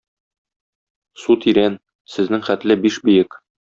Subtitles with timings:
[1.25, 1.79] Су тирән,
[2.17, 3.45] сезнең хәтле биш биек.